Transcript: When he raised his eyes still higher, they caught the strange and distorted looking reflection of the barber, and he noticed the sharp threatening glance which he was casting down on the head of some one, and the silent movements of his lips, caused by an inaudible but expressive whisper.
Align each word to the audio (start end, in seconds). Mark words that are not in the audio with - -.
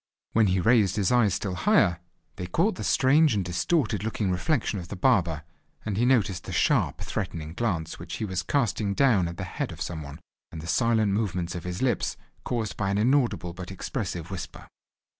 When 0.33 0.47
he 0.47 0.59
raised 0.59 0.95
his 0.95 1.11
eyes 1.11 1.35
still 1.35 1.53
higher, 1.53 1.99
they 2.37 2.47
caught 2.47 2.73
the 2.73 2.83
strange 2.83 3.35
and 3.35 3.45
distorted 3.45 4.03
looking 4.03 4.31
reflection 4.31 4.79
of 4.79 4.87
the 4.87 4.95
barber, 4.95 5.43
and 5.85 5.95
he 5.95 6.07
noticed 6.07 6.45
the 6.45 6.51
sharp 6.51 7.01
threatening 7.01 7.53
glance 7.53 7.99
which 7.99 8.15
he 8.15 8.25
was 8.25 8.41
casting 8.41 8.95
down 8.95 9.27
on 9.27 9.35
the 9.35 9.43
head 9.43 9.71
of 9.71 9.79
some 9.79 10.01
one, 10.01 10.19
and 10.51 10.59
the 10.59 10.65
silent 10.65 11.11
movements 11.11 11.53
of 11.53 11.65
his 11.65 11.83
lips, 11.83 12.17
caused 12.43 12.77
by 12.77 12.89
an 12.89 12.97
inaudible 12.97 13.53
but 13.53 13.69
expressive 13.69 14.31
whisper. 14.31 14.67